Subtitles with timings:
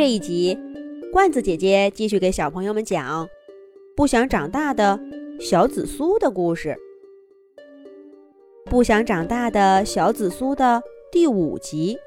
[0.00, 0.58] 这一集，
[1.12, 3.28] 罐子姐姐继续给小朋友们讲
[3.94, 4.98] 不想长大的
[5.38, 6.74] 小紫苏的故事。
[8.64, 10.82] 不想长大的小紫苏的
[11.12, 11.98] 第五集。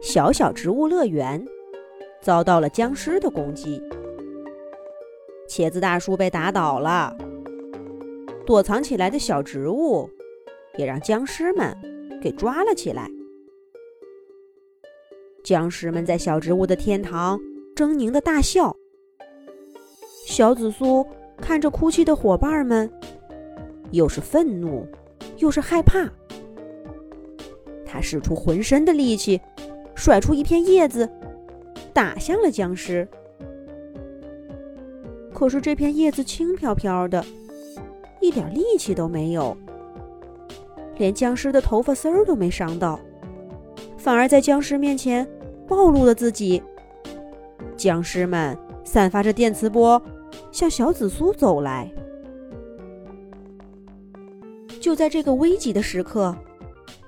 [0.00, 1.44] 小小植物乐园
[2.20, 3.82] 遭到了僵尸的攻击，
[5.48, 7.16] 茄子大叔被打倒了，
[8.46, 10.08] 躲藏起来的小植物
[10.76, 11.76] 也让僵尸们
[12.22, 13.10] 给抓了起来。
[15.42, 17.38] 僵尸们在小植物的天堂
[17.74, 18.74] 狰狞的大笑。
[20.26, 21.04] 小紫苏
[21.38, 22.90] 看着哭泣的伙伴们，
[23.90, 24.86] 又是愤怒，
[25.38, 26.08] 又是害怕。
[27.84, 29.40] 他使出浑身的力气，
[29.94, 31.08] 甩出一片叶子，
[31.92, 33.06] 打向了僵尸。
[35.34, 37.24] 可是这片叶子轻飘飘的，
[38.20, 39.56] 一点力气都没有，
[40.96, 42.98] 连僵尸的头发丝儿都没伤到。
[44.02, 45.24] 反而在僵尸面前
[45.68, 46.60] 暴露了自己。
[47.76, 50.02] 僵尸们散发着电磁波，
[50.50, 51.88] 向小紫苏走来。
[54.80, 56.36] 就在这个危急的时刻，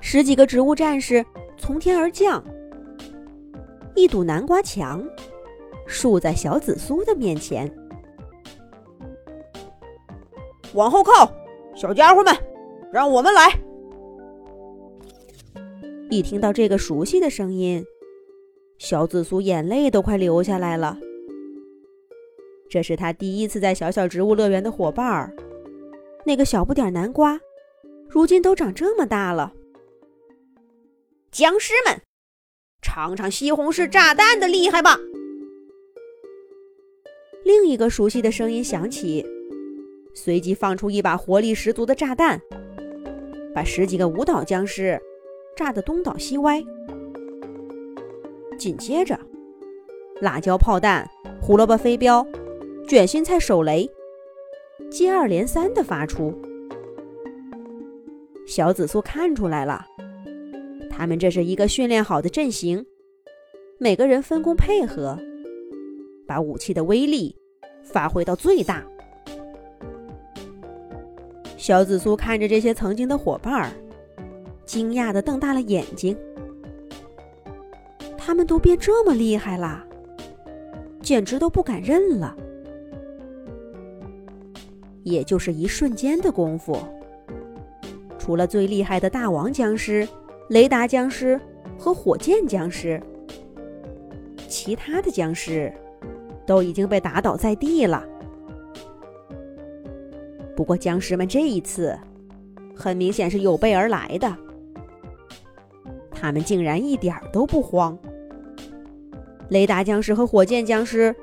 [0.00, 1.26] 十几个植物战士
[1.58, 2.40] 从天而降，
[3.96, 5.04] 一堵南瓜墙
[5.88, 7.68] 竖在小紫苏的面前。
[10.72, 11.28] 往后靠，
[11.74, 12.32] 小家伙们，
[12.92, 13.65] 让我们来！
[16.08, 17.84] 一听到这个熟悉的声音，
[18.78, 20.96] 小紫苏眼泪都快流下来了。
[22.70, 25.34] 这是他第一次在小小植物乐园的伙伴儿，
[26.24, 27.40] 那个小不点南瓜，
[28.08, 29.52] 如今都长这么大了。
[31.32, 32.00] 僵尸们，
[32.80, 34.98] 尝尝西红柿炸弹的厉害吧！
[37.44, 39.26] 另一个熟悉的声音响起，
[40.14, 42.40] 随即放出一把活力十足的炸弹，
[43.52, 45.00] 把十几个舞蹈僵尸。
[45.56, 46.62] 炸得东倒西歪。
[48.58, 49.18] 紧接着，
[50.20, 51.08] 辣椒炮弹、
[51.40, 52.26] 胡萝卜飞镖、
[52.86, 53.90] 卷心菜手雷，
[54.90, 56.34] 接二连三的发出。
[58.46, 59.84] 小紫苏看出来了，
[60.90, 62.84] 他们这是一个训练好的阵型，
[63.78, 65.18] 每个人分工配合，
[66.26, 67.34] 把武器的威力
[67.82, 68.84] 发挥到最大。
[71.56, 73.70] 小紫苏看着这些曾经的伙伴儿。
[74.66, 76.14] 惊讶的瞪大了眼睛，
[78.18, 79.82] 他们都变这么厉害了，
[81.00, 82.36] 简直都不敢认了。
[85.04, 86.76] 也就是一瞬间的功夫，
[88.18, 90.06] 除了最厉害的大王僵尸、
[90.48, 91.40] 雷达僵尸
[91.78, 93.00] 和火箭僵尸，
[94.48, 95.72] 其他的僵尸
[96.44, 98.04] 都已经被打倒在地了。
[100.56, 101.96] 不过，僵尸们这一次
[102.74, 104.36] 很明显是有备而来的。
[106.26, 107.96] 他们竟然一点都不慌。
[109.48, 111.14] 雷达僵尸和火箭僵尸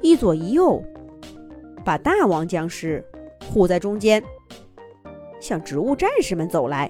[0.00, 0.80] 一左一右，
[1.84, 3.04] 把大王僵尸
[3.52, 4.22] 护在中间，
[5.40, 6.88] 向植物战士们走来。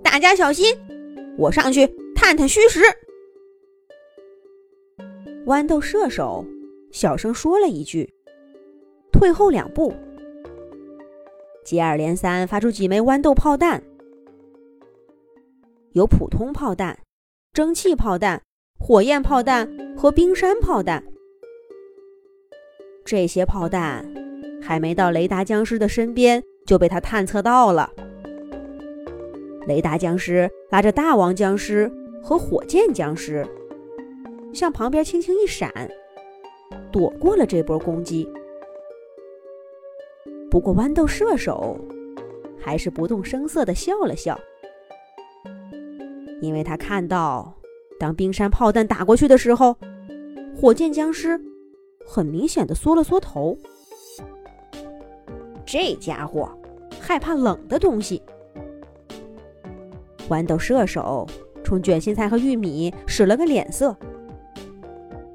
[0.00, 0.72] 大家小心，
[1.36, 2.80] 我上去探探虚实。
[5.46, 6.46] 豌豆射手
[6.92, 8.08] 小声说了一句，
[9.10, 9.92] 退后两步，
[11.64, 13.82] 接二连三发出几枚豌豆炮弹。
[15.94, 16.98] 有普通炮弹、
[17.52, 18.42] 蒸汽炮弹、
[18.80, 21.04] 火焰炮弹和冰山炮弹。
[23.04, 24.04] 这些炮弹
[24.60, 27.88] 还没到雷达僵尸的身边，就被他探测到了。
[29.68, 31.88] 雷达僵尸拉着大王僵尸
[32.20, 33.46] 和火箭僵尸，
[34.52, 35.72] 向旁边轻轻一闪，
[36.90, 38.28] 躲过了这波攻击。
[40.50, 41.78] 不过豌豆射手
[42.58, 44.36] 还是不动声色地笑了笑。
[46.44, 47.54] 因为他看到，
[47.98, 49.76] 当冰山炮弹打过去的时候，
[50.54, 51.40] 火箭僵尸
[52.06, 53.56] 很明显的缩了缩头。
[55.64, 56.48] 这家伙
[57.00, 58.22] 害怕冷的东西。
[60.28, 61.26] 豌豆射手
[61.62, 63.96] 冲卷心菜和玉米使了个脸色，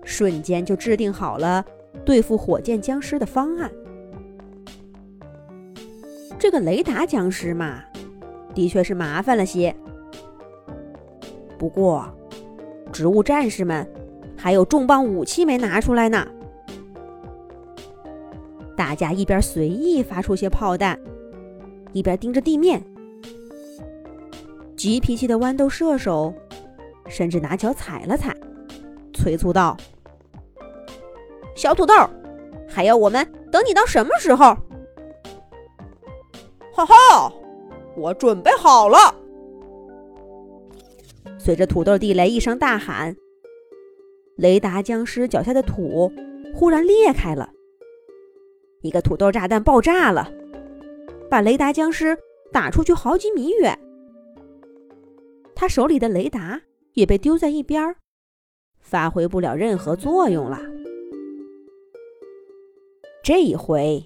[0.03, 1.65] 瞬间就制定好了
[2.05, 3.69] 对付火箭僵尸的方案。
[6.37, 7.83] 这个雷达僵尸嘛，
[8.53, 9.75] 的确是麻烦了些。
[11.59, 12.09] 不过，
[12.93, 13.85] 植物战士们
[14.37, 16.25] 还有重磅武器没拿出来呢。
[18.77, 20.97] 大家一边随意发出些炮弹，
[21.91, 22.81] 一边盯着地面。
[24.77, 26.33] 急脾气的豌豆射手
[27.09, 28.33] 甚至拿脚踩了踩，
[29.13, 29.75] 催促道
[31.53, 31.93] ：“小土豆，
[32.69, 34.55] 还要我们等你到什么时候？”
[36.73, 37.33] 哈哈，
[37.97, 39.13] 我准备好了。
[41.39, 43.15] 随着土豆地雷一声大喊，
[44.35, 46.11] 雷达僵尸脚下的土
[46.53, 47.49] 忽然裂开了，
[48.81, 50.31] 一个土豆炸弹爆炸了，
[51.29, 52.15] 把雷达僵尸
[52.51, 53.79] 打出去好几米远。
[55.55, 56.61] 他手里的雷达
[56.93, 57.95] 也被丢在一边，
[58.79, 60.61] 发挥不了任何作用了。
[63.23, 64.05] 这一回，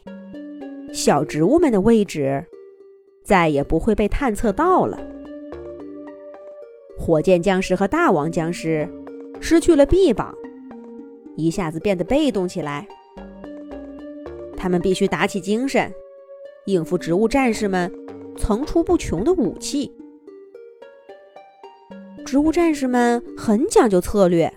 [0.93, 2.45] 小植物们的位置
[3.23, 5.12] 再也不会被探测到了。
[7.05, 8.87] 火箭僵尸和大王僵尸
[9.41, 10.33] 失去了臂膀，
[11.35, 12.87] 一下子变得被动起来。
[14.55, 15.93] 他们必须打起精神，
[16.65, 17.93] 应付植物战士们
[18.37, 19.93] 层出不穷的武器。
[22.25, 24.53] 植物战士们很讲究策略，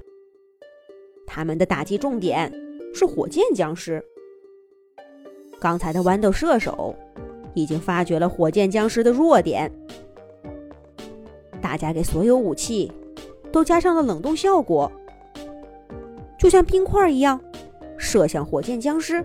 [1.26, 2.52] 他们的打击重点
[2.94, 4.00] 是火箭僵尸。
[5.58, 6.94] 刚才的豌豆射手
[7.56, 9.68] 已经发觉了火箭僵尸的弱点。
[11.76, 12.90] 大家给所有武器
[13.52, 14.90] 都加上了冷冻效果，
[16.38, 17.38] 就像冰块一样
[17.98, 19.22] 射向火箭僵尸。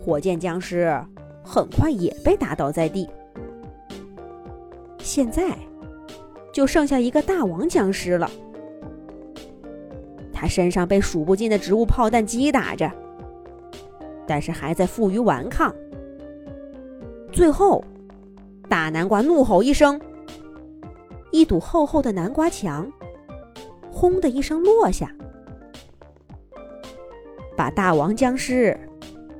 [0.00, 0.98] 火箭僵尸
[1.44, 3.06] 很快也被打倒在地。
[5.00, 5.54] 现在
[6.50, 8.30] 就剩下一个大王僵尸了，
[10.32, 12.90] 他身上被数不尽的植物炮弹击打着，
[14.26, 15.74] 但是还在负隅顽抗。
[17.30, 17.84] 最后，
[18.66, 20.00] 大南瓜怒吼一声。
[21.30, 22.90] 一堵厚厚的南瓜墙，
[23.90, 25.14] 轰的一声落下，
[27.56, 28.78] 把大王僵尸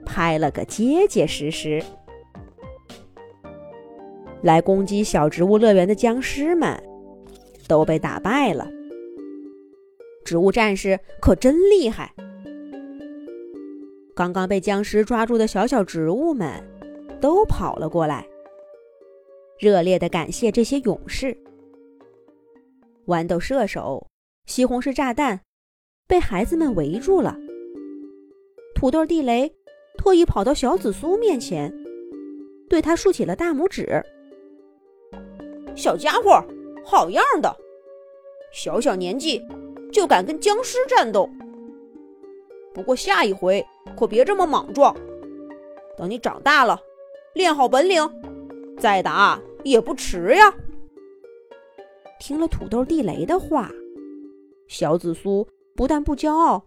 [0.04, 1.82] 拍了个结结实实。
[4.42, 6.80] 来攻击小植物乐园的僵尸们
[7.66, 8.68] 都被打败了。
[10.24, 12.14] 植物战士可真厉害！
[14.14, 16.52] 刚刚被僵尸抓住的小小植物们
[17.20, 18.26] 都跑了过来，
[19.58, 21.36] 热烈的感谢这些勇士。
[23.08, 24.06] 豌豆射手、
[24.44, 25.40] 西红柿炸弹
[26.06, 27.34] 被孩子们围住了。
[28.74, 29.50] 土豆地雷
[29.96, 31.72] 特意跑到小紫苏面前，
[32.68, 34.04] 对他竖起了大拇指
[35.74, 36.44] ：“小家伙，
[36.84, 37.56] 好样的！
[38.52, 39.42] 小小年纪
[39.90, 41.26] 就敢跟僵尸战斗。
[42.74, 43.64] 不过下一回
[43.96, 44.94] 可别这么莽撞。
[45.96, 46.78] 等你长大了，
[47.32, 48.06] 练好本领，
[48.78, 50.54] 再打也不迟呀。”
[52.18, 53.70] 听了土豆地雷的话，
[54.66, 56.64] 小紫苏不但不骄傲，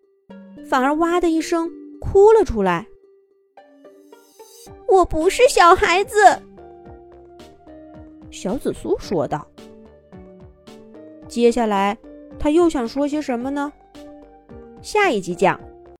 [0.67, 1.69] 反而哇的一声
[1.99, 2.87] 哭了出来。
[4.87, 6.17] 我不是小孩子，
[8.29, 9.47] 小紫苏说道。
[11.27, 11.97] 接下来，
[12.37, 13.71] 他又想说些什么呢？
[14.81, 15.59] 下一集讲。